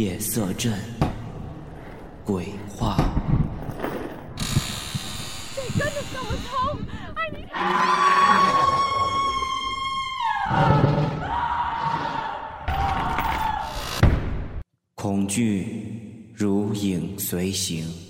[0.00, 0.72] 夜色镇，
[2.24, 2.96] 鬼话。
[14.94, 18.09] 恐惧如影随形。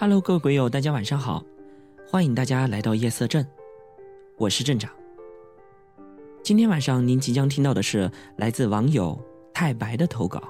[0.00, 1.44] Hello，各位鬼友，大家晚上好，
[2.08, 3.46] 欢迎大家来到夜色镇，
[4.38, 4.90] 我是镇长。
[6.42, 10.42] 今天晚上您即将听到的是来自网友太白的投稿，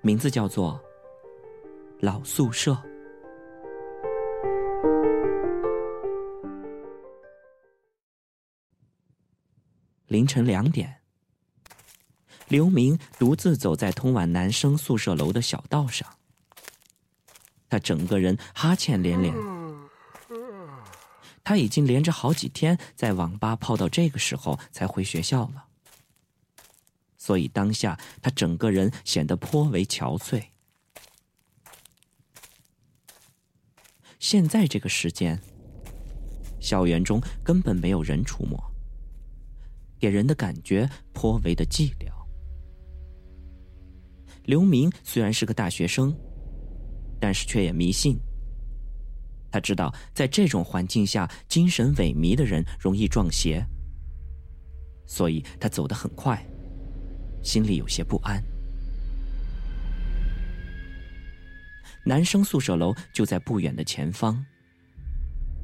[0.00, 0.80] 名字叫做
[1.98, 2.70] 《老宿舍》。
[10.06, 10.98] 凌晨两点，
[12.46, 16.08] 刘明独自走在通往男生宿舍楼的小道上。
[17.76, 19.34] 他整个人哈欠连连，
[21.44, 25.66] 他已经连着好几天在网吧泡到这个时候才回学校了，
[27.18, 30.42] 所以当下他整个人显得颇为憔悴。
[34.18, 35.38] 现在这个时间，
[36.58, 38.58] 校园中根本没有人出没，
[40.00, 42.10] 给人的感觉颇为的寂寥。
[44.44, 46.18] 刘明虽然是个大学生。
[47.20, 48.18] 但是却也迷信。
[49.50, 53.64] 他知道，在这种环境下，精神萎靡的人容易撞邪，
[55.06, 56.44] 所以他走得很快，
[57.42, 58.42] 心里有些不安。
[62.04, 64.44] 男生宿舍楼就在不远的前方，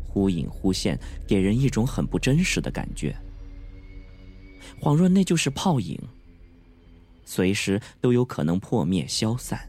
[0.04, 3.14] 忽隐忽现，给人一种很不真实的感觉，
[4.80, 5.98] 恍若那就是泡影，
[7.24, 9.68] 随时都有可能破灭消散。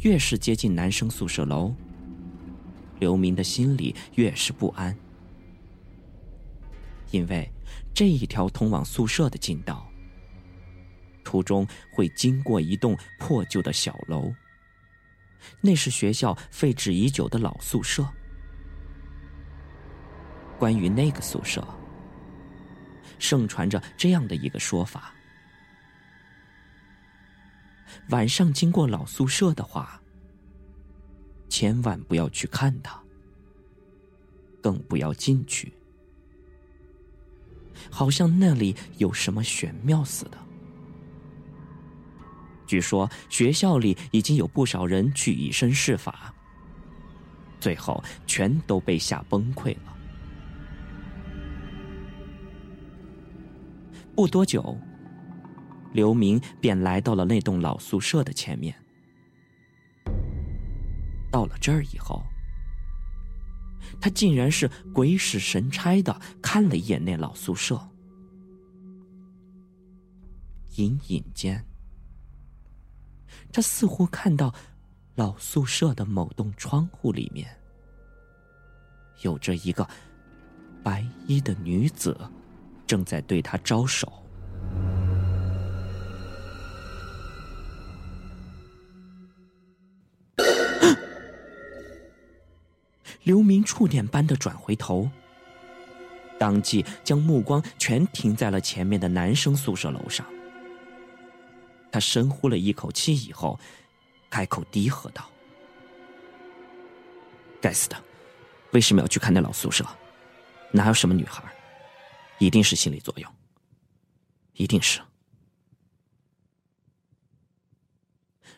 [0.00, 1.74] 越是接近男生宿舍楼，
[2.98, 4.96] 刘明的心里越是不安，
[7.10, 7.50] 因为
[7.94, 9.88] 这一条通往宿舍的近道，
[11.24, 14.32] 途中会经过一栋破旧的小楼，
[15.60, 18.06] 那是学校废置已久的老宿舍。
[20.58, 21.66] 关于那个宿舍，
[23.18, 25.14] 盛传着这样的一个说法。
[28.10, 30.00] 晚上经过老宿舍的话，
[31.48, 32.98] 千万不要去看它，
[34.62, 35.72] 更不要进去，
[37.90, 40.38] 好像那里有什么玄妙似的。
[42.66, 46.34] 据说学校里已经有不少人去以身试法，
[47.60, 49.96] 最后全都被吓崩溃了。
[54.14, 54.76] 不多久。
[55.98, 58.72] 刘明便来到了那栋老宿舍的前面。
[61.28, 62.22] 到了这儿以后，
[64.00, 67.76] 他竟然是鬼使神差的看了一眼那老宿舍。
[70.76, 71.66] 隐隐间，
[73.52, 74.54] 他似乎看到
[75.16, 77.44] 老宿舍的某栋窗户里面，
[79.22, 79.84] 有着一个
[80.80, 82.16] 白衣的女子，
[82.86, 84.12] 正在对他招手。
[93.28, 95.10] 刘明触电般的转回头，
[96.38, 100.24] 当即将目光全停在了前面的男生宿舍楼上。
[101.92, 103.60] 他深呼了一口气以后，
[104.30, 105.28] 开口低喝道
[107.60, 108.02] ：“该死的，
[108.72, 109.84] 为什么要去看那老宿舍？
[110.72, 111.44] 哪有什么女孩？
[112.38, 113.30] 一定是心理作用，
[114.54, 115.02] 一定是。”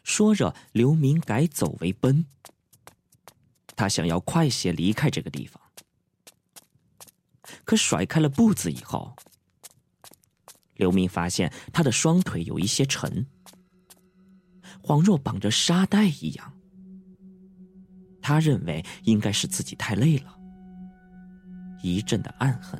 [0.04, 2.24] 说着，刘明改走为奔。
[3.80, 5.58] 他想要快些离开这个地方，
[7.64, 9.16] 可甩开了步子以后，
[10.74, 13.26] 刘明发现他的双腿有一些沉，
[14.82, 16.52] 恍若绑着沙袋一样。
[18.20, 20.38] 他认为应该是自己太累了，
[21.82, 22.78] 一阵的暗恨。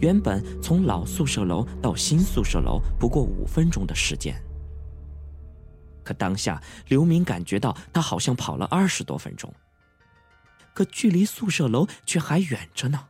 [0.00, 4.34] 原本从老宿舍楼到新宿舍楼不过五分钟的时间，
[6.02, 9.52] 可当下刘明感觉到他好像跑了二十多分钟，
[10.72, 13.06] 可距离宿舍楼却还远着呢。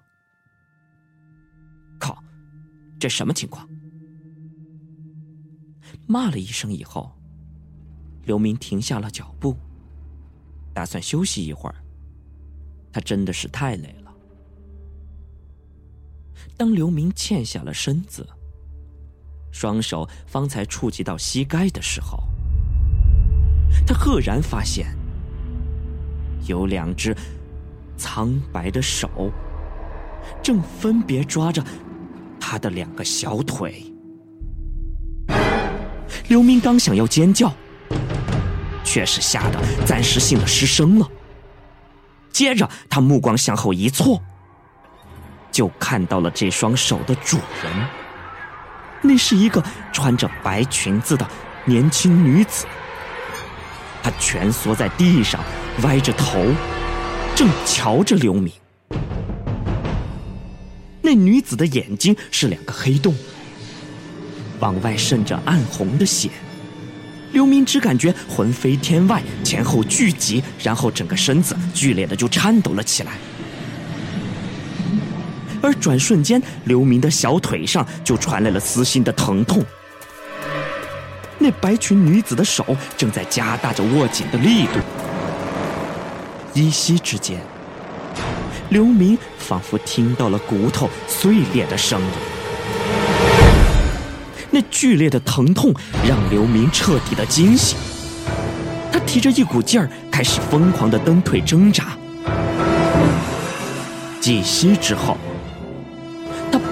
[1.98, 2.22] 靠，
[2.98, 3.68] 这什么情况？
[6.06, 7.12] 骂了一声以后，
[8.24, 9.56] 刘明停下了脚步，
[10.74, 11.76] 打算休息一会儿。
[12.92, 13.99] 他真的是太累了。
[16.56, 18.26] 当刘明欠下了身子，
[19.50, 22.22] 双手方才触及到膝盖的时候，
[23.86, 24.86] 他赫然发现，
[26.46, 27.16] 有两只
[27.96, 29.30] 苍白的手，
[30.42, 31.64] 正分别抓着
[32.38, 33.84] 他的两个小腿。
[36.28, 37.52] 刘明刚想要尖叫，
[38.84, 41.08] 却是吓得暂时性的失声了。
[42.32, 44.22] 接着，他目光向后一错，
[45.60, 47.70] 就看到了这双手的主人。
[49.02, 49.62] 那是一个
[49.92, 51.28] 穿着白裙子的
[51.66, 52.64] 年轻女子，
[54.02, 55.38] 她蜷缩在地上，
[55.82, 56.46] 歪着头，
[57.36, 58.50] 正瞧着刘明。
[61.02, 63.14] 那女子的眼睛是两个黑洞，
[64.60, 66.30] 往外渗着暗红的血。
[67.32, 73.12] 刘明只感觉魂飞天外，前后聚集，然后整个身子剧烈的就颤抖了起来。
[75.62, 79.62] 而转瞬间，刘明的小腿上就传来了撕心的疼痛。
[81.38, 82.64] 那白裙女子的手
[82.96, 84.78] 正在加大着握紧的力度，
[86.52, 87.40] 依稀之间，
[88.68, 92.08] 刘明仿佛听到了骨头碎裂的声音。
[94.50, 95.72] 那剧烈的疼痛
[96.06, 97.78] 让刘明彻底的惊醒，
[98.92, 101.96] 他提着一股劲儿，开始疯狂的蹬腿挣扎。
[104.20, 105.16] 几息之后，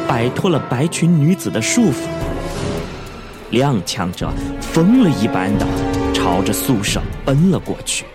[0.09, 2.07] 摆脱了白裙女子的束缚，
[3.53, 5.67] 踉跄着，疯了一般的
[6.15, 8.07] 朝着宿舍奔了过去。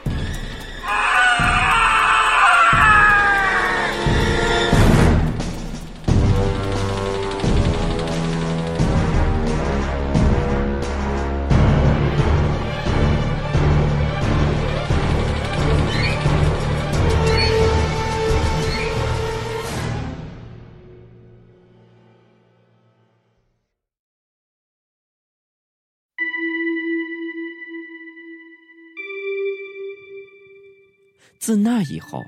[31.43, 32.23] 自那以后，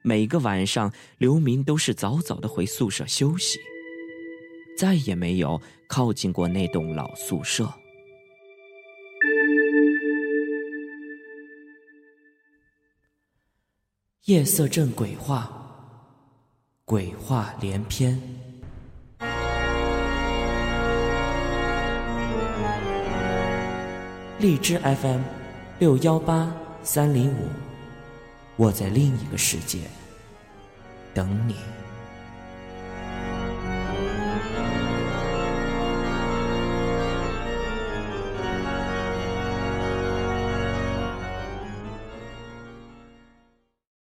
[0.00, 3.58] 每个晚上，刘明都是早早的回宿舍休息，
[4.78, 7.70] 再也没有靠近过那栋老宿舍。
[14.24, 15.52] 夜色镇鬼话，
[16.86, 18.18] 鬼话连篇。
[24.38, 25.20] 荔枝 FM
[25.78, 26.61] 六幺八。
[26.84, 27.48] 三零五，
[28.56, 29.78] 我在另一个世界
[31.14, 31.54] 等你。